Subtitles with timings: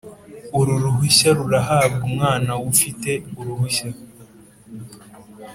[0.59, 3.89] Uru ruhushya ruhabwa umwana w ufite uruhushya